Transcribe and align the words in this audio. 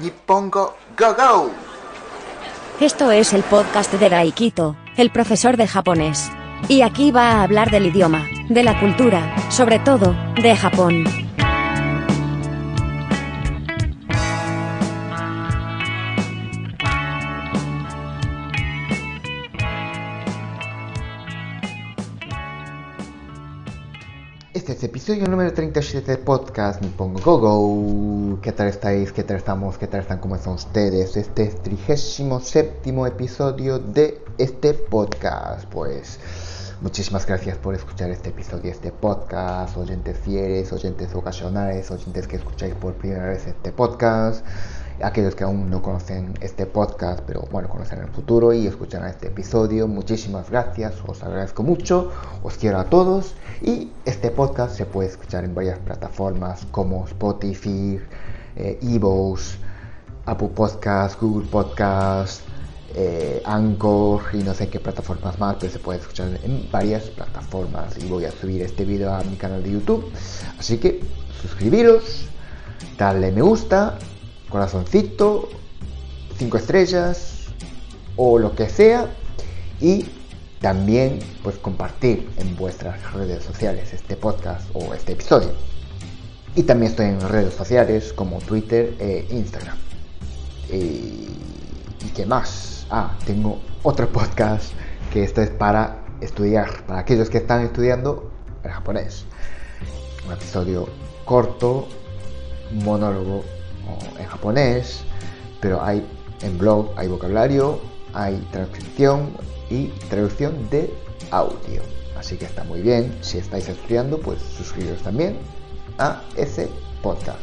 Nippongo 0.00 0.76
Go 0.98 1.14
Go. 1.14 1.50
Esto 2.80 3.10
es 3.10 3.32
el 3.32 3.42
podcast 3.44 3.92
de 3.92 4.08
Daikito, 4.08 4.76
el 4.96 5.10
profesor 5.10 5.56
de 5.56 5.68
japonés. 5.68 6.30
Y 6.68 6.82
aquí 6.82 7.10
va 7.10 7.32
a 7.32 7.42
hablar 7.42 7.70
del 7.70 7.86
idioma, 7.86 8.26
de 8.48 8.64
la 8.64 8.78
cultura, 8.80 9.34
sobre 9.50 9.78
todo, 9.78 10.14
de 10.34 10.56
Japón. 10.56 11.23
Este 24.54 24.70
es 24.70 24.84
episodio 24.84 25.26
número 25.26 25.52
37 25.52 26.12
de 26.12 26.16
podcast 26.16 26.80
Nippongo 26.80 27.20
Go 27.24 27.38
Go. 27.40 28.40
¿Qué 28.40 28.52
tal 28.52 28.68
estáis? 28.68 29.10
¿Qué 29.10 29.24
tal 29.24 29.38
estamos? 29.38 29.76
¿Qué 29.78 29.88
tal 29.88 30.02
están? 30.02 30.20
¿Cómo 30.20 30.36
están 30.36 30.52
ustedes? 30.52 31.16
Este 31.16 31.42
es 31.42 31.60
37 31.60 32.94
episodio 33.04 33.80
de 33.80 34.22
este 34.38 34.74
podcast. 34.74 35.64
Pues 35.64 36.20
muchísimas 36.80 37.26
gracias 37.26 37.58
por 37.58 37.74
escuchar 37.74 38.10
este 38.10 38.28
episodio 38.28 38.70
este 38.70 38.92
podcast. 38.92 39.76
Oyentes 39.76 40.18
fieles, 40.18 40.72
oyentes 40.72 41.12
ocasionales, 41.16 41.90
oyentes 41.90 42.28
que 42.28 42.36
escucháis 42.36 42.76
por 42.76 42.94
primera 42.94 43.26
vez 43.26 43.48
este 43.48 43.72
podcast 43.72 44.46
aquellos 45.02 45.34
que 45.34 45.44
aún 45.44 45.70
no 45.70 45.82
conocen 45.82 46.34
este 46.40 46.66
podcast, 46.66 47.20
pero 47.26 47.48
bueno, 47.50 47.68
conocen 47.68 48.00
el 48.00 48.08
futuro 48.08 48.52
y 48.52 48.66
escuchan 48.66 49.06
este 49.06 49.28
episodio. 49.28 49.88
Muchísimas 49.88 50.50
gracias, 50.50 50.94
os 51.06 51.22
agradezco 51.22 51.62
mucho, 51.62 52.12
os 52.42 52.56
quiero 52.56 52.78
a 52.78 52.84
todos 52.84 53.34
y 53.62 53.90
este 54.04 54.30
podcast 54.30 54.76
se 54.76 54.86
puede 54.86 55.08
escuchar 55.08 55.44
en 55.44 55.54
varias 55.54 55.78
plataformas 55.78 56.66
como 56.70 57.04
Spotify, 57.06 58.00
eh, 58.56 58.78
Apple 60.26 60.48
Podcasts, 60.54 61.18
Google 61.20 61.48
Podcasts, 61.48 62.42
eh, 62.94 63.42
Anchor 63.44 64.22
y 64.32 64.38
no 64.38 64.54
sé 64.54 64.68
qué 64.68 64.78
plataformas 64.78 65.38
más, 65.38 65.56
pero 65.58 65.72
se 65.72 65.78
puede 65.80 65.98
escuchar 65.98 66.28
en 66.42 66.68
varias 66.70 67.04
plataformas 67.10 67.98
y 67.98 68.08
voy 68.08 68.24
a 68.24 68.30
subir 68.30 68.62
este 68.62 68.84
video 68.84 69.12
a 69.12 69.22
mi 69.24 69.36
canal 69.36 69.62
de 69.62 69.72
YouTube. 69.72 70.10
Así 70.58 70.78
que 70.78 71.00
suscribiros, 71.42 72.26
darle 72.96 73.32
me 73.32 73.42
gusta 73.42 73.98
corazoncito, 74.54 75.48
cinco 76.38 76.58
estrellas 76.58 77.46
o 78.14 78.38
lo 78.38 78.54
que 78.54 78.68
sea 78.68 79.12
y 79.80 80.06
también 80.60 81.18
pues 81.42 81.56
compartir 81.56 82.30
en 82.36 82.54
vuestras 82.54 83.12
redes 83.14 83.42
sociales 83.42 83.92
este 83.92 84.14
podcast 84.14 84.70
o 84.72 84.94
este 84.94 85.14
episodio. 85.14 85.50
Y 86.54 86.62
también 86.62 86.92
estoy 86.92 87.06
en 87.06 87.20
redes 87.20 87.54
sociales 87.54 88.12
como 88.12 88.38
Twitter 88.38 88.94
e 89.00 89.26
Instagram. 89.28 89.76
Y, 90.70 91.26
¿Y 92.06 92.12
qué 92.14 92.24
más? 92.24 92.86
Ah, 92.90 93.18
tengo 93.26 93.60
otro 93.82 94.08
podcast 94.08 94.72
que 95.12 95.24
esto 95.24 95.42
es 95.42 95.50
para 95.50 95.98
estudiar, 96.20 96.86
para 96.86 97.00
aquellos 97.00 97.28
que 97.28 97.38
están 97.38 97.64
estudiando 97.64 98.30
el 98.62 98.70
japonés. 98.70 99.24
Un 100.24 100.32
episodio 100.32 100.88
corto, 101.24 101.88
monólogo 102.70 103.42
en 104.18 104.26
japonés, 104.26 105.04
pero 105.60 105.82
hay 105.82 106.04
en 106.42 106.58
blog, 106.58 106.90
hay 106.96 107.08
vocabulario, 107.08 107.80
hay 108.12 108.36
transcripción 108.52 109.30
y 109.70 109.86
traducción 110.08 110.68
de 110.70 110.92
audio. 111.30 111.82
Así 112.18 112.36
que 112.36 112.44
está 112.44 112.64
muy 112.64 112.80
bien. 112.80 113.16
Si 113.20 113.38
estáis 113.38 113.68
estudiando, 113.68 114.18
pues 114.18 114.40
suscribiros 114.40 115.02
también 115.02 115.36
a 115.98 116.22
ese 116.36 116.68
podcast. 117.02 117.38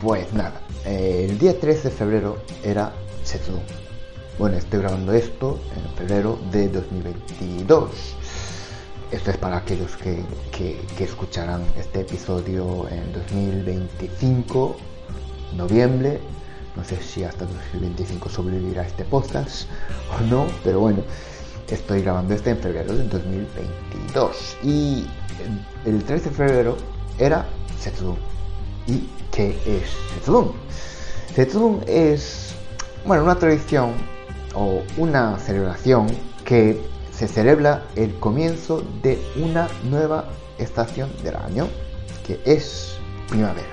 Pues 0.00 0.32
nada, 0.32 0.60
el 0.84 1.38
día 1.38 1.58
13 1.58 1.90
de 1.90 1.94
febrero 1.94 2.38
era 2.64 2.92
Setsu. 3.24 3.52
Bueno, 4.38 4.56
estoy 4.56 4.80
grabando 4.80 5.12
esto 5.12 5.60
en 5.76 5.96
febrero 5.96 6.38
de 6.50 6.68
2022. 6.68 7.90
Esto 9.10 9.30
es 9.30 9.36
para 9.36 9.58
aquellos 9.58 9.94
que, 9.96 10.24
que, 10.50 10.80
que 10.96 11.04
escucharán 11.04 11.62
este 11.78 12.00
episodio 12.00 12.88
en 12.88 13.12
2025 13.12 14.76
noviembre. 15.56 16.20
No 16.76 16.84
sé 16.84 17.02
si 17.02 17.22
hasta 17.24 17.44
2025 17.44 18.28
sobrevivirá 18.28 18.86
este 18.86 19.04
podcast 19.04 19.68
o 20.18 20.22
no, 20.24 20.46
pero 20.64 20.80
bueno, 20.80 21.02
estoy 21.68 22.02
grabando 22.02 22.34
este 22.34 22.50
en 22.50 22.58
febrero 22.58 22.94
del 22.96 23.08
2022. 23.08 24.56
Y 24.62 25.06
el 25.84 26.02
13 26.02 26.30
de 26.30 26.34
febrero 26.34 26.76
era 27.18 27.46
Setsudun. 27.78 28.16
¿Y 28.86 29.08
qué 29.30 29.50
es 29.66 29.90
Setsudun? 30.14 30.52
Setsudun 31.34 31.82
es, 31.86 32.54
bueno, 33.04 33.24
una 33.24 33.36
tradición 33.36 33.92
o 34.54 34.82
una 34.96 35.38
celebración 35.38 36.06
que 36.44 36.80
se 37.12 37.28
celebra 37.28 37.84
el 37.96 38.14
comienzo 38.18 38.82
de 39.02 39.22
una 39.36 39.68
nueva 39.84 40.24
estación 40.58 41.10
del 41.22 41.36
año, 41.36 41.68
que 42.26 42.40
es 42.44 42.96
primavera. 43.28 43.68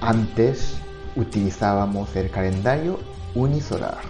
Antes 0.00 0.75
utilizábamos 1.16 2.14
el 2.14 2.30
calendario 2.30 3.00
unisolar. 3.34 4.02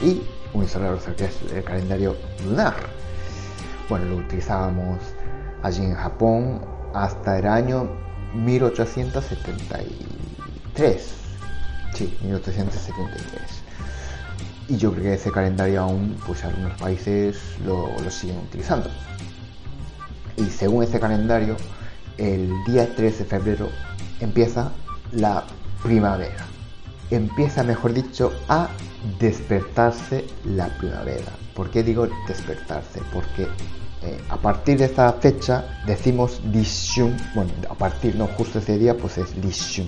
Y 0.00 0.22
unisolar, 0.54 0.94
o 0.94 1.00
sea, 1.00 1.14
que 1.14 1.26
es 1.26 1.34
el 1.52 1.62
calendario 1.64 2.16
lunar. 2.44 2.74
Bueno, 3.88 4.06
lo 4.06 4.16
utilizábamos 4.16 4.98
allí 5.62 5.84
en 5.84 5.94
Japón 5.94 6.60
hasta 6.94 7.38
el 7.38 7.46
año 7.46 7.88
1873. 8.34 11.14
Sí, 11.94 12.18
1873. 12.22 13.42
Y 14.68 14.76
yo 14.78 14.92
creo 14.92 15.02
que 15.02 15.14
ese 15.14 15.30
calendario 15.30 15.82
aún, 15.82 16.16
pues 16.26 16.42
algunos 16.44 16.78
países 16.78 17.38
lo, 17.66 17.88
siguen 18.10 18.38
utilizando. 18.38 18.88
Y 20.36 20.46
según 20.46 20.84
ese 20.84 20.98
calendario, 20.98 21.56
el 22.16 22.50
día 22.66 22.94
13 22.94 23.24
de 23.24 23.26
febrero 23.28 23.68
empieza 24.20 24.70
la 25.12 25.44
primavera. 25.82 26.46
Empieza, 27.10 27.62
mejor 27.62 27.92
dicho, 27.92 28.32
a 28.48 28.68
despertarse 29.18 30.24
la 30.44 30.68
primavera. 30.78 31.32
¿Por 31.54 31.70
qué 31.70 31.82
digo 31.82 32.08
despertarse? 32.26 33.00
Porque 33.12 33.42
eh, 34.02 34.18
a 34.30 34.36
partir 34.36 34.78
de 34.78 34.86
esta 34.86 35.12
fecha 35.12 35.64
decimos 35.86 36.40
Lishun. 36.52 37.16
Bueno, 37.34 37.52
a 37.68 37.74
partir, 37.74 38.16
no, 38.16 38.26
justo 38.28 38.58
ese 38.58 38.78
día, 38.78 38.96
pues 38.96 39.18
es 39.18 39.36
Lishun. 39.36 39.86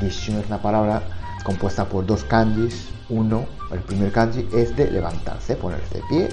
Lishun 0.00 0.36
es 0.36 0.46
una 0.46 0.60
palabra 0.60 1.02
compuesta 1.44 1.84
por 1.84 2.06
dos 2.06 2.24
kanjis. 2.24 2.88
Uno, 3.10 3.44
el 3.70 3.80
primer 3.80 4.10
kanji 4.12 4.48
es 4.54 4.74
de 4.76 4.90
levantarse, 4.90 5.56
ponerse 5.56 5.96
de 5.96 6.02
pie. 6.08 6.28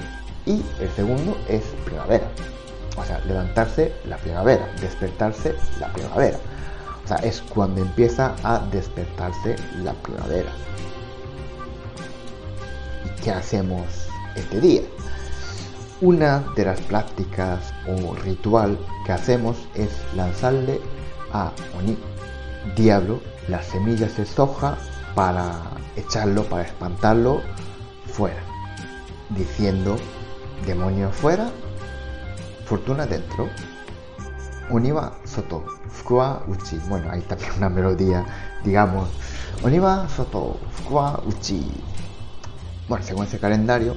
Y 0.45 0.63
el 0.81 0.89
segundo 0.95 1.37
es 1.47 1.63
primavera. 1.85 2.27
O 2.97 3.05
sea, 3.05 3.19
levantarse 3.25 3.93
la 4.07 4.17
primavera, 4.17 4.67
despertarse 4.81 5.55
la 5.79 5.91
primavera. 5.93 6.39
Es 7.17 7.41
cuando 7.41 7.81
empieza 7.81 8.35
a 8.43 8.59
despertarse 8.71 9.55
la 9.83 9.93
primavera. 9.93 10.51
¿Y 13.05 13.21
qué 13.21 13.31
hacemos 13.31 14.07
este 14.35 14.61
día? 14.61 14.81
Una 16.01 16.43
de 16.55 16.65
las 16.65 16.81
prácticas 16.81 17.73
o 17.87 18.15
ritual 18.15 18.77
que 19.05 19.11
hacemos 19.11 19.57
es 19.75 19.89
lanzarle 20.15 20.81
a 21.31 21.51
Oni, 21.77 21.97
diablo, 22.75 23.21
las 23.47 23.67
semillas 23.67 24.17
de 24.17 24.25
soja 24.25 24.77
para 25.13 25.59
echarlo, 25.95 26.43
para 26.45 26.63
espantarlo 26.63 27.41
fuera, 28.07 28.41
diciendo 29.29 29.95
demonio 30.65 31.11
fuera, 31.11 31.49
fortuna 32.65 33.05
dentro. 33.05 33.49
Oniwa 34.69 35.13
Soto, 35.25 35.65
Fukua 35.89 36.43
Uchi. 36.47 36.77
Bueno, 36.89 37.09
hay 37.11 37.21
también 37.27 37.51
una 37.57 37.69
melodía, 37.69 38.25
digamos. 38.63 39.09
Oniwa 39.63 40.07
Soto, 40.09 40.59
Fukua 40.71 41.21
Uchi. 41.25 41.69
Bueno, 42.87 43.05
según 43.05 43.25
ese 43.25 43.39
calendario, 43.39 43.95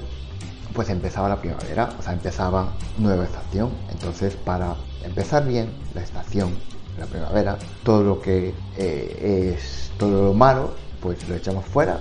pues 0.73 0.89
empezaba 0.89 1.29
la 1.29 1.41
primavera, 1.41 1.91
o 1.99 2.03
sea, 2.03 2.13
empezaba 2.13 2.73
nueva 2.99 3.25
estación. 3.25 3.71
Entonces, 3.91 4.35
para 4.37 4.77
empezar 5.05 5.47
bien 5.47 5.73
la 5.95 6.03
estación, 6.03 6.55
la 6.99 7.07
primavera, 7.07 7.59
todo 7.83 8.03
lo 8.03 8.21
que 8.21 8.55
eh, 8.77 9.55
es 9.57 9.93
todo 9.99 10.27
lo 10.27 10.35
malo, 10.35 10.75
pues 11.01 11.29
lo 11.29 11.35
echamos 11.35 11.65
fuera 11.65 12.01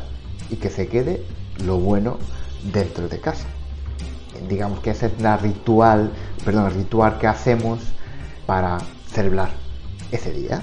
y 0.50 0.56
que 0.56 0.70
se 0.70 0.88
quede 0.88 1.26
lo 1.64 1.78
bueno 1.78 2.18
dentro 2.72 3.08
de 3.08 3.20
casa. 3.20 3.48
Digamos 4.50 4.80
que 4.80 4.92
ese 4.92 5.08
es 5.08 5.22
la 5.22 5.38
ritual, 5.38 6.12
perdón, 6.44 6.66
el 6.68 6.74
ritual 6.74 7.18
que 7.20 7.28
hacemos 7.28 7.80
para 8.46 8.80
celebrar 9.08 9.52
ese 10.12 10.32
día. 10.32 10.62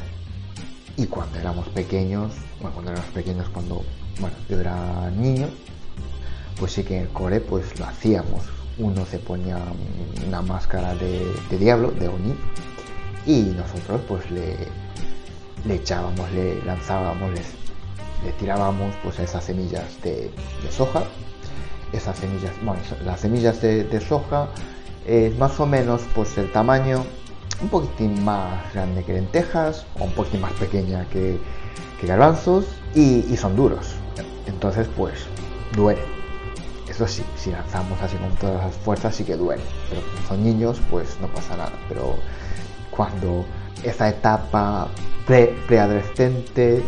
Y 0.96 1.06
cuando 1.06 1.38
éramos 1.38 1.68
pequeños, 1.68 2.32
bueno, 2.60 2.74
cuando 2.74 2.92
éramos 2.92 3.10
pequeños, 3.10 3.48
cuando, 3.48 3.82
bueno, 4.20 4.36
yo 4.48 4.60
era 4.60 5.10
niño, 5.10 5.48
pues 6.58 6.72
sí 6.72 6.84
que 6.84 6.96
en 6.98 7.02
el 7.04 7.08
core 7.08 7.40
pues 7.40 7.78
lo 7.78 7.86
hacíamos. 7.86 8.44
Uno 8.78 9.04
se 9.06 9.18
ponía 9.18 9.58
una 10.26 10.42
máscara 10.42 10.94
de, 10.94 11.32
de 11.50 11.58
diablo, 11.58 11.90
de 11.90 12.08
Oni, 12.08 12.34
y 13.26 13.52
nosotros 13.56 14.00
pues 14.08 14.30
le, 14.30 14.56
le 15.66 15.74
echábamos, 15.74 16.30
le 16.32 16.62
lanzábamos, 16.64 17.30
le 18.24 18.32
tirábamos 18.32 18.94
pues 19.02 19.18
esas 19.18 19.44
semillas 19.44 20.00
de, 20.02 20.30
soja. 20.70 21.04
Esas 21.92 22.18
semillas, 22.18 22.52
bueno, 22.62 22.80
las 23.04 23.20
semillas 23.20 23.60
de, 23.60 24.00
soja 24.00 24.48
es 25.06 25.36
más 25.38 25.58
o 25.58 25.66
menos 25.66 26.02
pues 26.14 26.38
el 26.38 26.50
tamaño 26.52 27.04
un 27.62 27.68
poquitín 27.68 28.24
más 28.24 28.72
grande 28.72 29.04
que 29.04 29.12
lentejas 29.12 29.86
o 29.98 30.04
un 30.04 30.12
poquitín 30.12 30.40
más 30.40 30.52
pequeña 30.54 31.04
que, 31.10 31.38
garbanzos 32.02 32.64
y, 32.94 33.36
son 33.36 33.56
duros. 33.56 33.94
Entonces 34.46 34.88
pues 34.96 35.26
duele. 35.76 36.00
Eso 36.88 37.06
sí, 37.06 37.22
si 37.36 37.50
lanzamos 37.50 38.00
así 38.02 38.16
con 38.16 38.34
todas 38.36 38.64
las 38.64 38.74
fuerzas 38.76 39.14
sí 39.14 39.24
que 39.24 39.36
duele. 39.36 39.62
Pero 39.88 40.02
como 40.02 40.28
son 40.28 40.44
niños 40.44 40.80
pues 40.90 41.18
no 41.20 41.28
pasa 41.28 41.56
nada. 41.56 41.72
Pero 41.88 42.16
cuando 42.90 43.44
esa 43.82 44.08
etapa 44.08 44.88
preadolescente 45.26 46.82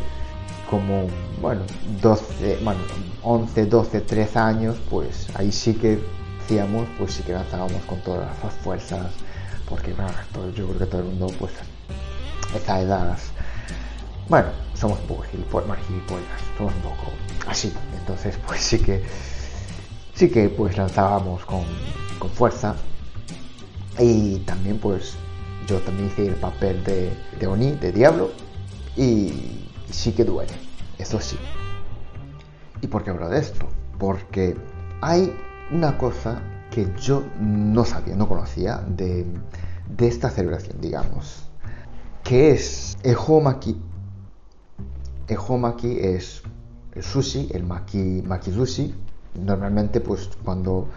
como, 0.72 1.06
bueno, 1.42 1.60
12, 2.00 2.60
bueno, 2.64 2.80
11, 3.22 3.66
12, 3.66 4.00
13 4.00 4.38
años, 4.38 4.78
pues 4.88 5.28
ahí 5.34 5.52
sí 5.52 5.74
que 5.74 5.98
hacíamos, 6.42 6.88
pues 6.98 7.12
sí 7.12 7.22
que 7.22 7.32
lanzábamos 7.32 7.82
con 7.84 8.00
todas 8.00 8.26
las 8.42 8.54
fuerzas, 8.54 9.12
porque 9.72 9.94
bueno, 9.94 10.12
yo 10.54 10.66
creo 10.66 10.78
que 10.80 10.84
todo 10.84 11.00
el 11.00 11.06
mundo, 11.06 11.28
pues, 11.38 11.50
esa 12.54 12.82
edad, 12.82 13.18
bueno, 14.28 14.48
somos 14.74 15.00
un 15.00 15.06
poco 15.06 15.22
gilipollas, 15.22 15.66
somos 16.58 16.74
un 16.74 16.82
poco 16.82 17.10
así, 17.46 17.72
entonces 17.98 18.38
pues 18.46 18.60
sí 18.60 18.78
que, 18.78 19.02
sí 20.12 20.28
que 20.28 20.50
pues 20.50 20.76
lanzábamos 20.76 21.42
con, 21.46 21.64
con 22.18 22.28
fuerza 22.28 22.76
y 23.98 24.40
también 24.40 24.76
pues 24.76 25.14
yo 25.66 25.78
también 25.80 26.08
hice 26.08 26.26
el 26.26 26.34
papel 26.34 26.84
de, 26.84 27.10
de 27.40 27.46
Oni, 27.46 27.72
de 27.72 27.92
Diablo, 27.92 28.30
y 28.94 29.70
sí 29.90 30.12
que 30.12 30.24
duele, 30.24 30.52
eso 30.98 31.18
sí. 31.18 31.38
¿Y 32.82 32.88
por 32.88 33.04
qué 33.04 33.10
hablo 33.10 33.30
de 33.30 33.38
esto? 33.38 33.66
Porque 33.98 34.54
hay 35.00 35.34
una 35.70 35.96
cosa 35.96 36.42
que 36.72 36.88
yo 36.98 37.22
no 37.38 37.84
sabía, 37.84 38.16
no 38.16 38.26
conocía 38.26 38.78
de, 38.88 39.26
esta 39.98 40.30
celebración, 40.30 40.80
digamos, 40.80 41.44
que 42.24 42.52
es 42.52 42.96
el 43.02 43.16
homaki. 43.16 43.80
El 45.28 45.38
homaki 45.38 45.98
es 45.98 46.42
el 46.92 47.02
sushi, 47.02 47.50
el 47.52 47.64
maki, 47.64 48.22
maki 48.26 48.52
sushi. 48.52 48.94
Normalmente, 49.34 50.00
pues 50.00 50.28
cuando 50.44 50.88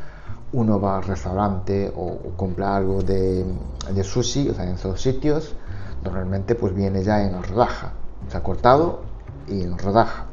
uno 0.53 0.79
va 0.79 0.97
al 0.97 1.03
restaurante 1.03 1.91
o, 1.95 2.17
compra 2.35 2.75
algo 2.75 3.01
de, 3.01 3.45
de, 3.93 4.03
sushi, 4.03 4.49
o 4.49 4.53
sea, 4.53 4.65
en 4.65 4.75
esos 4.75 5.01
sitios, 5.01 5.55
normalmente 6.03 6.55
pues 6.55 6.73
viene 6.73 7.03
ya 7.03 7.23
en 7.23 7.41
rodaja 7.43 7.93
se 8.29 8.37
ha 8.37 8.43
cortado 8.43 9.01
y 9.47 9.61
en 9.61 9.77
rodaja. 9.77 10.25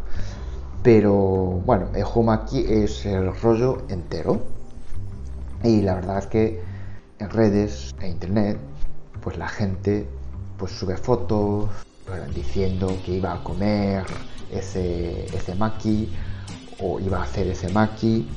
Pero 0.82 1.14
bueno, 1.14 1.88
el 1.94 2.04
home 2.12 2.32
aquí 2.32 2.64
es 2.66 3.06
el 3.06 3.34
rollo 3.40 3.82
entero. 3.88 4.40
Y 5.62 5.82
la 5.82 5.94
verdad 5.94 6.18
es 6.18 6.26
que 6.26 6.62
en 7.22 7.30
redes 7.30 7.94
e 8.00 8.08
internet, 8.08 8.58
pues 9.22 9.38
la 9.38 9.48
gente 9.48 10.06
pues 10.58 10.72
sube 10.72 10.96
fotos 10.96 11.70
diciendo 12.34 12.98
que 13.04 13.12
iba 13.12 13.32
a 13.32 13.42
comer 13.42 14.04
ese, 14.50 15.24
ese 15.26 15.54
maki 15.54 16.08
o 16.80 17.00
iba 17.00 17.20
a 17.20 17.22
hacer 17.22 17.46
ese 17.46 17.68
maki. 17.70 18.28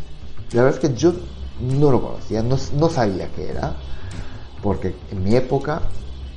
La 0.54 0.64
verdad 0.64 0.80
es 0.82 0.90
que 0.90 0.96
yo 0.96 1.14
no 1.60 1.92
lo 1.92 2.02
conocía, 2.02 2.44
no, 2.44 2.58
no 2.78 2.90
sabía 2.90 3.28
qué 3.36 3.50
era, 3.50 3.76
porque 4.62 4.96
en 5.12 5.24
mi 5.24 5.36
época 5.36 5.82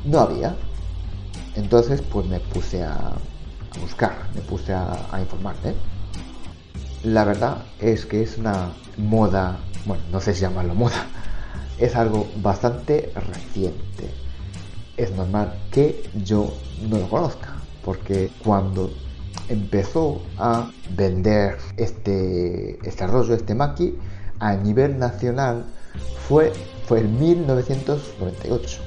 no 0.05 0.21
había. 0.21 0.57
Entonces 1.55 2.03
pues 2.03 2.27
me 2.27 2.41
puse 2.41 2.83
a, 2.83 3.13
buscar, 3.81 4.29
me 4.35 4.41
puse 4.41 4.73
a, 4.73 4.97
informar. 5.21 5.57
¿eh? 5.65 5.75
La 7.05 7.25
verdad 7.25 7.59
es 7.79 8.07
que 8.07 8.23
es 8.23 8.39
una 8.39 8.73
moda, 8.97 9.59
bueno, 9.85 10.03
no 10.11 10.21
sé 10.21 10.35
si 10.35 10.41
llamarlo 10.41 10.75
moda, 10.75 11.07
es 11.79 11.97
algo 11.97 12.27
bastante 12.43 13.13
reciente. 13.15 14.11
Es 14.97 15.13
normal 15.13 15.55
que 15.71 16.09
yo 16.25 16.53
no 16.89 16.99
lo 16.99 17.09
conozca, 17.09 17.55
porque 17.85 18.31
cuando 18.45 18.91
empezó 19.49 20.21
a 20.39 20.71
vender 20.91 21.57
este, 21.77 22.79
este 22.87 23.35
este 23.35 23.55
maqui, 23.55 23.97
a 24.41 24.55
nivel 24.55 24.99
nacional 24.99 25.65
fue, 26.27 26.53
fue 26.87 27.01
en 27.01 27.19
1998. 27.19 28.81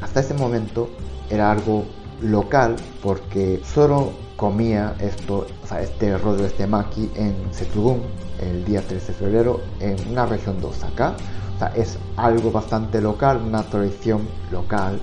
Hasta 0.00 0.20
ese 0.20 0.34
momento 0.34 0.88
era 1.30 1.50
algo 1.50 1.84
local 2.20 2.76
porque 3.02 3.60
solo 3.64 4.12
comía 4.42 4.96
esto, 4.98 5.46
o 5.62 5.66
sea, 5.68 5.82
este 5.82 6.18
rollo, 6.18 6.44
este 6.44 6.66
maki 6.66 7.08
en 7.14 7.32
Setsugun 7.52 8.02
el 8.40 8.64
día 8.64 8.82
13 8.82 9.12
de 9.12 9.12
febrero 9.12 9.60
en 9.78 9.96
una 10.10 10.26
región 10.26 10.60
de 10.60 10.66
Osaka. 10.66 11.14
O 11.54 11.58
sea, 11.60 11.68
es 11.76 11.96
algo 12.16 12.50
bastante 12.50 13.00
local, 13.00 13.40
una 13.46 13.62
tradición 13.62 14.26
local, 14.50 14.98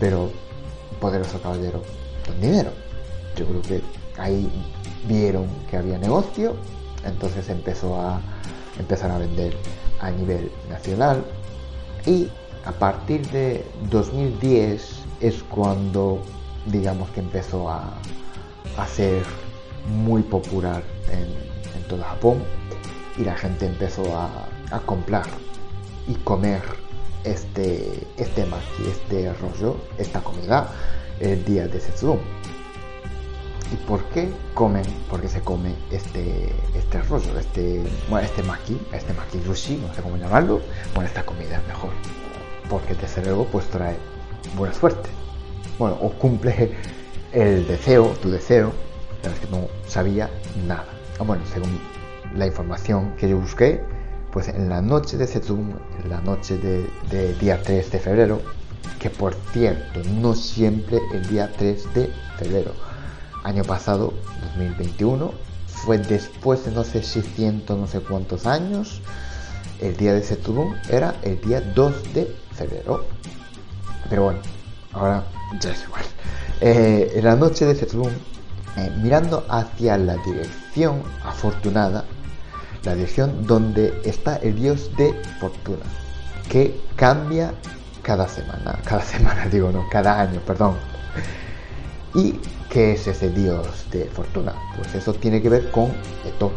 pero 0.00 0.30
poderoso 0.98 1.38
caballero 1.42 1.82
con 2.24 2.40
dinero. 2.40 2.70
Yo 3.36 3.44
creo 3.44 3.60
que 3.60 3.82
ahí 4.18 4.50
vieron 5.06 5.44
que 5.70 5.76
había 5.76 5.98
negocio, 5.98 6.54
entonces 7.04 7.50
empezó 7.50 8.00
a 8.00 8.18
empezar 8.78 9.10
a 9.10 9.18
vender 9.18 9.54
a 10.00 10.10
nivel 10.10 10.50
nacional 10.70 11.22
y 12.06 12.30
a 12.64 12.72
partir 12.72 13.28
de 13.28 13.62
2010 13.90 15.00
es 15.20 15.42
cuando 15.50 16.22
digamos 16.64 17.10
que 17.10 17.20
empezó 17.20 17.68
a, 17.68 17.92
ser 18.86 19.22
muy 19.86 20.22
popular 20.22 20.82
en, 21.10 21.48
todo 21.88 22.02
Japón 22.02 22.42
y 23.16 23.24
la 23.24 23.34
gente 23.34 23.64
empezó 23.64 24.02
a, 24.14 24.46
comprar 24.84 25.24
y 26.06 26.14
comer 26.16 26.60
este, 27.24 28.06
este 28.18 28.44
maki, 28.44 28.86
este 28.90 29.32
rollo, 29.32 29.78
esta 29.96 30.20
comida 30.20 30.68
el 31.18 31.42
día 31.46 31.66
de 31.66 31.80
Setsubun. 31.80 32.20
¿Y 33.72 33.76
por 33.86 34.02
qué 34.10 34.30
comen? 34.54 34.84
Porque 35.10 35.28
se 35.28 35.40
come 35.40 35.74
este, 35.90 36.52
este 36.74 37.02
rollo, 37.02 37.38
este, 37.38 37.82
bueno, 38.08 38.26
este 38.26 38.42
maki, 38.42 38.78
este 38.92 39.12
maki 39.14 39.40
sushi, 39.46 39.76
no 39.76 39.94
sé 39.94 40.02
cómo 40.02 40.16
llamarlo, 40.16 40.60
bueno, 40.94 41.08
esta 41.08 41.24
comida 41.24 41.62
mejor. 41.66 41.90
Porque 42.68 42.94
desde 42.94 43.24
luego 43.24 43.46
pues 43.46 43.66
trae 43.66 43.96
buena 44.56 44.74
suerte. 44.74 45.10
Bueno, 45.78 45.96
o 46.00 46.10
cumple 46.10 46.74
el 47.32 47.66
deseo, 47.66 48.06
tu 48.22 48.30
deseo, 48.30 48.72
pero 49.22 49.34
es 49.34 49.40
que 49.40 49.48
no 49.48 49.68
sabía 49.86 50.30
nada. 50.66 50.86
Ah, 51.18 51.24
bueno, 51.24 51.42
según 51.52 51.78
la 52.34 52.46
información 52.46 53.14
que 53.16 53.28
yo 53.28 53.38
busqué, 53.38 53.82
pues 54.32 54.48
en 54.48 54.68
la 54.68 54.80
noche 54.80 55.16
de 55.16 55.26
Setsum, 55.26 55.72
en 56.02 56.10
la 56.10 56.20
noche 56.20 56.58
de, 56.58 57.34
día 57.34 57.60
3 57.62 57.90
de 57.90 57.98
febrero, 57.98 58.40
que 58.98 59.10
por 59.10 59.34
cierto, 59.52 60.00
no 60.04 60.34
siempre 60.34 60.98
el 61.12 61.26
día 61.28 61.50
3 61.56 61.94
de 61.94 62.12
febrero. 62.38 62.72
Año 63.44 63.64
pasado, 63.64 64.12
2021, 64.56 65.32
fue 65.66 65.98
después 65.98 66.64
de 66.64 66.72
no 66.72 66.84
sé 66.84 67.02
si 67.02 67.22
ciento 67.22 67.76
no 67.76 67.86
sé 67.86 68.00
cuántos 68.00 68.46
años, 68.46 69.00
el 69.80 69.96
día 69.96 70.12
de 70.12 70.22
Setsum 70.22 70.74
era 70.90 71.14
el 71.22 71.40
día 71.40 71.60
2 71.60 72.14
de 72.14 72.34
febrero. 72.52 73.06
Pero 74.08 74.24
bueno, 74.24 74.40
ahora 74.92 75.24
ya 75.60 75.70
es 75.70 75.84
igual. 75.84 76.04
Eh, 76.60 77.12
en 77.14 77.24
la 77.24 77.36
noche 77.36 77.66
de 77.66 77.74
Setsubun, 77.76 78.12
eh, 78.76 78.90
mirando 79.00 79.44
hacia 79.48 79.96
la 79.96 80.16
dirección 80.16 81.02
afortunada, 81.22 82.04
la 82.82 82.94
dirección 82.94 83.46
donde 83.46 84.00
está 84.04 84.36
el 84.36 84.56
dios 84.56 84.90
de 84.96 85.14
fortuna, 85.40 85.84
que 86.48 86.80
cambia 86.96 87.54
cada 88.02 88.26
semana, 88.26 88.78
cada 88.84 89.02
semana 89.02 89.46
digo 89.46 89.70
no, 89.70 89.88
cada 89.88 90.20
año, 90.20 90.40
perdón. 90.40 90.76
¿Y 92.14 92.32
qué 92.70 92.92
es 92.92 93.06
ese 93.06 93.30
dios 93.30 93.86
de 93.92 94.06
fortuna? 94.06 94.54
Pues 94.76 94.94
eso 94.94 95.12
tiene 95.14 95.40
que 95.40 95.48
ver 95.48 95.70
con 95.70 95.92
Eto. 96.24 96.50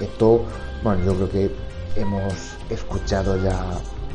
Eto, 0.00 0.44
bueno, 0.82 1.02
yo 1.04 1.14
creo 1.14 1.30
que 1.30 1.50
hemos 1.96 2.34
escuchado 2.68 3.42
ya 3.42 3.64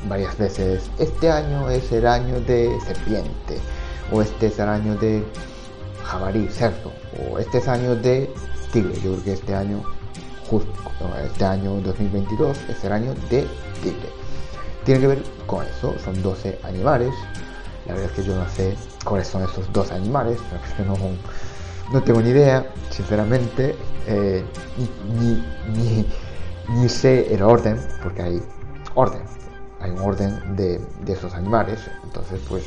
varias 0.08 0.38
veces, 0.38 0.90
este 1.00 1.32
año 1.32 1.70
es 1.70 1.92
el 1.92 2.06
año 2.06 2.40
de 2.42 2.78
serpiente, 2.86 3.60
o 4.12 4.22
este 4.22 4.48
es 4.48 4.60
el 4.60 4.70
año 4.70 4.96
de 4.96 5.24
jabalí, 6.04 6.48
cerdo, 6.50 6.92
o 7.32 7.40
este 7.40 7.60
es 7.60 7.66
el 7.66 7.74
año 7.74 7.96
de 7.96 8.30
tigre. 8.72 8.94
Yo 8.96 9.14
creo 9.14 9.24
que 9.24 9.34
este 9.34 9.56
año, 9.56 9.84
justo, 10.50 10.72
este 11.24 11.46
año 11.46 11.82
2022 11.82 12.58
es 12.70 12.84
el 12.84 12.92
año 12.92 13.14
de 13.30 13.48
tigre. 13.82 14.10
Tiene 14.86 15.02
que 15.02 15.08
ver 15.08 15.24
con 15.46 15.66
eso, 15.66 15.96
son 16.04 16.22
12 16.22 16.60
animales. 16.64 17.14
La 17.86 17.94
verdad 17.94 18.10
es 18.12 18.16
que 18.18 18.24
yo 18.24 18.36
no 18.36 18.50
sé 18.50 18.76
cuáles 19.04 19.28
son 19.28 19.44
esos 19.44 19.72
12 19.74 19.94
animales, 19.94 20.40
no, 20.86 20.96
no 21.92 22.04
tengo 22.04 22.22
ni 22.22 22.30
idea, 22.30 22.68
sinceramente, 22.90 23.76
eh, 24.06 24.44
ni, 25.18 25.44
ni, 25.74 26.06
ni 26.70 26.90
sé 26.90 27.34
el 27.34 27.42
orden, 27.42 27.80
porque 28.04 28.22
hay 28.22 28.42
orden, 28.96 29.22
hay 29.80 29.92
un 29.92 30.00
orden 30.00 30.56
de, 30.56 30.82
esos 31.08 31.34
animales. 31.34 31.80
Entonces, 32.04 32.40
pues, 32.48 32.64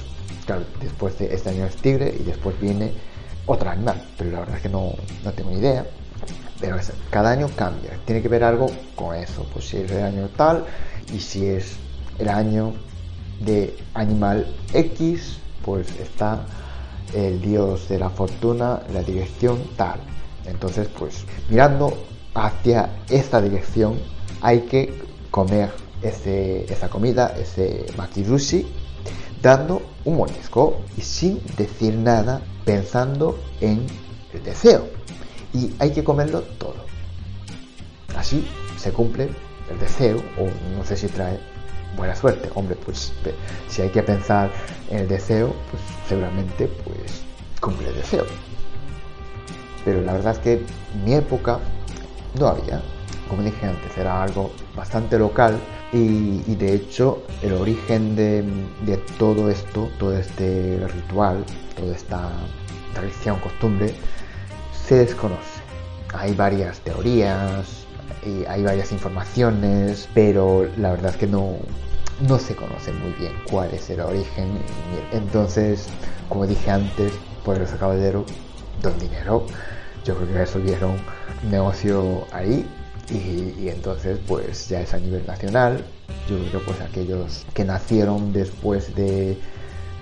claro, 0.46 0.64
después 0.80 1.18
de 1.18 1.34
este 1.34 1.50
año 1.50 1.66
es 1.66 1.76
tigre 1.76 2.14
y 2.18 2.22
después 2.24 2.58
viene 2.60 2.92
otro 3.46 3.70
animal, 3.70 4.02
pero 4.16 4.30
la 4.30 4.40
verdad 4.40 4.56
es 4.56 4.62
que 4.62 4.68
no, 4.68 4.92
no 5.24 5.32
tengo 5.32 5.50
ni 5.50 5.58
idea. 5.58 5.86
Pero 6.60 6.76
cada 7.10 7.32
año 7.32 7.48
cambia, 7.56 7.98
tiene 8.04 8.22
que 8.22 8.28
ver 8.28 8.44
algo 8.44 8.66
con 8.94 9.16
eso, 9.16 9.44
pues 9.52 9.68
si 9.68 9.78
es 9.78 9.90
el 9.90 10.04
año 10.04 10.28
tal 10.36 10.64
y 11.12 11.18
si 11.18 11.46
es 11.46 11.76
el 12.18 12.28
año 12.28 12.74
de 13.40 13.76
animal 13.94 14.46
X, 14.72 15.38
pues 15.64 15.88
está 15.98 16.44
el 17.14 17.40
dios 17.40 17.88
de 17.88 17.98
la 17.98 18.10
fortuna, 18.10 18.80
la 18.92 19.02
dirección 19.02 19.58
tal. 19.76 20.00
Entonces, 20.46 20.88
pues 20.96 21.24
mirando 21.48 21.92
hacia 22.34 22.90
esta 23.08 23.40
dirección 23.40 23.98
hay 24.40 24.60
que 24.62 25.02
comer 25.30 25.70
esa 26.02 26.88
comida, 26.88 27.34
ese 27.38 27.86
makirushi, 27.96 28.66
dando 29.40 29.82
un 30.04 30.16
mordisco 30.16 30.80
y 30.96 31.00
sin 31.02 31.40
decir 31.56 31.94
nada, 31.94 32.42
pensando 32.64 33.38
en 33.60 33.86
el 34.32 34.42
deseo. 34.42 34.88
Y 35.52 35.72
hay 35.78 35.92
que 35.92 36.02
comerlo 36.02 36.42
todo. 36.58 36.76
Así 38.16 38.46
se 38.78 38.92
cumple 38.92 39.30
el 39.70 39.78
deseo, 39.78 40.18
o 40.38 40.48
no 40.76 40.84
sé 40.84 40.96
si 40.96 41.08
trae 41.08 41.38
buena 41.96 42.14
suerte. 42.14 42.48
Hombre, 42.54 42.76
pues 42.76 43.12
si 43.68 43.82
hay 43.82 43.90
que 43.90 44.02
pensar 44.02 44.50
en 44.90 45.00
el 45.00 45.08
deseo, 45.08 45.54
pues 45.70 45.82
seguramente 46.08 46.68
pues 46.84 47.22
cumple 47.60 47.88
el 47.88 47.94
deseo. 47.94 48.24
Pero 49.84 50.00
la 50.02 50.12
verdad 50.12 50.32
es 50.34 50.38
que 50.38 50.64
mi 51.04 51.14
época 51.14 51.58
no 52.38 52.46
había. 52.46 52.82
Como 53.28 53.42
dije 53.42 53.66
antes, 53.66 53.96
era 53.96 54.22
algo 54.22 54.52
bastante 54.76 55.18
local 55.18 55.58
y, 55.92 56.54
de 56.54 56.74
hecho 56.74 57.22
el 57.42 57.52
origen 57.52 58.16
de, 58.16 58.96
todo 59.18 59.50
esto, 59.50 59.90
todo 59.98 60.16
este 60.16 60.86
ritual, 60.88 61.44
toda 61.76 61.94
esta 61.94 62.30
tradición, 62.94 63.38
costumbre, 63.40 63.94
se 64.86 64.96
desconoce. 64.96 65.60
Hay 66.14 66.34
varias 66.34 66.80
teorías, 66.80 67.86
y 68.24 68.44
hay 68.46 68.62
varias 68.62 68.92
informaciones, 68.92 70.08
pero 70.14 70.68
la 70.76 70.92
verdad 70.92 71.10
es 71.10 71.16
que 71.16 71.26
no, 71.26 71.56
no 72.28 72.38
se 72.38 72.54
conoce 72.54 72.92
muy 72.92 73.12
bien 73.12 73.32
cuál 73.50 73.72
es 73.72 73.90
el 73.90 74.00
origen. 74.00 74.58
Entonces, 75.12 75.88
como 76.28 76.46
dije 76.46 76.70
antes, 76.70 77.12
el 77.46 77.78
caballero, 77.78 78.24
don 78.82 78.98
dinero, 78.98 79.44
yo 80.04 80.14
creo 80.14 80.28
que 80.28 80.34
resolvieron 80.34 80.96
negocio 81.50 82.24
ahí 82.32 82.64
y, 83.12 83.68
entonces 83.68 84.18
pues 84.26 84.68
ya 84.68 84.80
es 84.80 84.94
a 84.94 84.98
nivel 84.98 85.26
nacional. 85.26 85.84
Yo 86.28 86.38
creo 86.48 86.64
pues 86.64 86.80
aquellos 86.80 87.46
que 87.54 87.64
nacieron 87.64 88.32
después 88.32 88.94
de, 88.94 89.38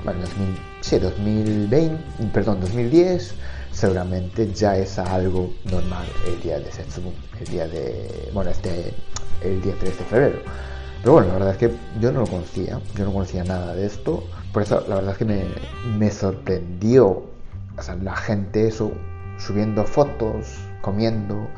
bueno, 0.05 0.21
2020, 0.21 1.99
perdón, 2.33 2.61
2010, 2.61 3.35
seguramente 3.73 4.52
ya 4.52 4.76
es 4.76 4.99
algo 4.99 5.52
normal 5.71 6.07
el 6.26 6.40
día 6.43 6.59
de 6.59 6.71
Setsumu, 6.71 7.12
el 7.38 7.47
día 7.47 7.69
de, 7.69 8.31
bueno, 8.33 8.50
este, 8.50 8.93
el 9.43 9.61
día 9.62 9.75
3 9.79 9.99
de 9.99 10.05
febrero. 10.05 10.38
Pero 11.00 11.12
bueno, 11.14 11.29
la 11.29 11.35
verdad 11.35 11.50
es 11.52 11.57
que 11.59 11.71
yo 12.00 12.12
no 12.12 12.21
lo 12.21 12.26
conocía, 12.26 12.79
yo 12.95 13.05
no 13.05 13.12
conocía 13.12 13.43
nada 13.45 13.75
de 13.75 13.87
esto, 13.87 14.23
por 14.52 14.62
eso 14.62 14.85
la 14.87 14.97
verdad 14.97 15.12
es 15.12 15.19
que 15.19 15.25
me, 15.25 15.45
me 15.99 16.11
sorprendió, 16.11 17.25
o 17.79 17.83
sea, 17.83 17.95
la 17.97 18.17
gente 18.17 18.69
eso, 18.69 18.93
subiendo 19.38 19.85
fotos, 19.85 20.59
comiendo, 20.83 21.49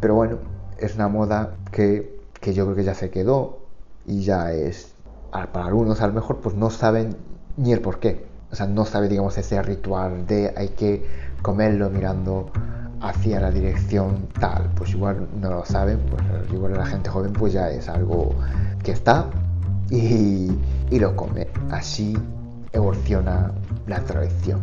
pero 0.00 0.14
bueno, 0.14 0.53
es 0.78 0.94
una 0.94 1.08
moda 1.08 1.56
que, 1.70 2.20
que 2.40 2.54
yo 2.54 2.64
creo 2.64 2.76
que 2.76 2.84
ya 2.84 2.94
se 2.94 3.10
quedó 3.10 3.58
y 4.06 4.22
ya 4.22 4.52
es, 4.52 4.94
para 5.30 5.66
algunos 5.66 6.00
a 6.00 6.06
lo 6.06 6.12
mejor 6.12 6.40
pues 6.40 6.54
no 6.54 6.70
saben 6.70 7.16
ni 7.56 7.72
el 7.72 7.80
por 7.80 7.98
qué, 7.98 8.26
o 8.50 8.56
sea, 8.56 8.66
no 8.66 8.84
sabe 8.84 9.08
digamos 9.08 9.36
ese 9.38 9.60
ritual 9.62 10.26
de 10.26 10.52
hay 10.56 10.70
que 10.70 11.06
comerlo 11.42 11.90
mirando 11.90 12.50
hacia 13.00 13.40
la 13.40 13.50
dirección 13.50 14.28
tal, 14.40 14.70
pues 14.76 14.90
igual 14.90 15.28
no 15.40 15.50
lo 15.50 15.64
saben, 15.64 15.98
pues 16.10 16.22
igual 16.52 16.74
la 16.74 16.86
gente 16.86 17.10
joven 17.10 17.32
pues 17.32 17.52
ya 17.52 17.68
es 17.70 17.88
algo 17.88 18.34
que 18.82 18.92
está 18.92 19.28
y, 19.90 20.50
lo 20.98 21.16
come. 21.16 21.48
Así 21.70 22.16
evoluciona 22.72 23.52
la 23.86 24.00
tradición. 24.00 24.60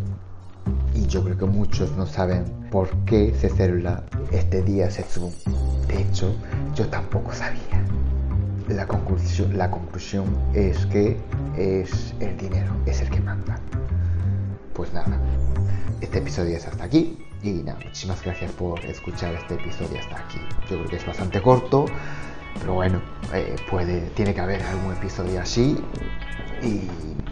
Y 0.94 1.08
yo 1.08 1.24
creo 1.24 1.38
que 1.38 1.46
muchos 1.46 1.92
no 1.98 2.06
saben 2.06 2.46
por 2.70 2.90
qué 3.06 3.34
se 3.40 3.50
celebra 3.50 4.04
este 4.32 4.62
día 4.62 4.90
Setsu. 4.90 5.32
De 5.88 6.02
hecho, 6.02 6.34
yo 6.76 6.88
tampoco 6.88 7.34
sabía. 7.34 7.84
La 8.68 8.88
conclusión, 8.88 9.58
la 9.58 9.70
conclusión 9.70 10.26
es 10.54 10.86
que 10.86 11.18
es 11.58 12.14
el 12.20 12.38
dinero, 12.38 12.72
es 12.86 13.02
el 13.02 13.10
que 13.10 13.20
manda. 13.20 13.60
Pues 14.74 14.94
nada, 14.94 15.20
este 16.00 16.20
episodio 16.20 16.56
es 16.58 16.66
hasta 16.68 16.84
aquí. 16.84 17.18
Y 17.44 17.64
nada, 17.64 17.80
muchísimas 17.84 18.22
gracias 18.22 18.52
por 18.52 18.80
escuchar 18.86 19.34
este 19.34 19.56
episodio 19.56 20.00
hasta 20.00 20.18
aquí. 20.18 20.38
Yo 20.70 20.78
creo 20.78 20.86
que 20.86 20.96
es 20.98 21.06
bastante 21.06 21.42
corto, 21.42 21.86
pero 22.60 22.76
bueno, 22.76 23.02
eh, 23.34 23.56
puede, 23.70 24.02
tiene 24.12 24.34
que 24.34 24.42
haber 24.42 24.62
algún 24.64 24.94
episodio 24.94 25.42
así. 25.42 25.78
Y, 26.62 26.88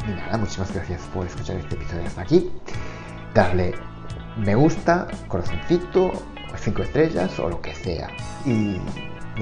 nada, 0.10 0.38
muchísimas 0.38 0.74
gracias 0.74 1.02
por 1.14 1.28
escuchar 1.28 1.58
este 1.58 1.76
episodio 1.76 2.08
hasta 2.08 2.22
aquí. 2.22 2.52
Darle 3.34 3.74
me 4.38 4.56
gusta, 4.56 5.08
corazoncito, 5.28 6.12
cinco 6.58 6.84
estrellas 6.84 7.38
o 7.40 7.50
lo 7.50 7.62
que 7.62 7.74
sea. 7.76 8.10
Y, 8.46 8.78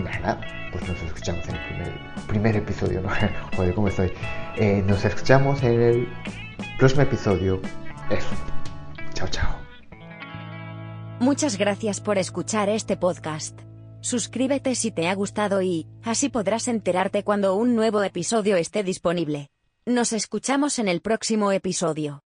nada, 0.01 0.39
pues 0.71 0.87
nos 0.87 1.01
escuchamos 1.01 1.47
en 1.47 1.55
el 1.55 1.93
primer, 2.27 2.55
episodio, 2.55 3.01
¿no? 3.01 3.09
Joder, 3.55 3.73
¿cómo 3.73 3.87
estoy? 3.87 4.11
Eh, 4.55 4.83
nos 4.85 5.03
escuchamos 5.05 5.61
en 5.63 5.81
el 5.81 6.07
próximo 6.77 7.03
episodio. 7.03 7.61
Eso. 8.09 8.27
Chao, 9.13 9.27
chao. 9.29 9.55
Muchas 11.19 11.57
gracias 11.57 11.99
por 11.99 12.17
escuchar 12.17 12.69
este 12.69 12.95
podcast. 12.95 13.59
Suscríbete 14.01 14.75
si 14.75 14.91
te 14.91 15.07
ha 15.07 15.15
gustado 15.15 15.61
y, 15.61 15.87
así 16.03 16.29
podrás 16.29 16.67
enterarte 16.67 17.23
cuando 17.23 17.55
un 17.55 17.75
nuevo 17.75 18.03
episodio 18.03 18.55
esté 18.55 18.83
disponible. 18.83 19.49
Nos 19.85 20.13
escuchamos 20.13 20.79
en 20.79 20.87
el 20.87 21.01
próximo 21.01 21.51
episodio. 21.51 22.21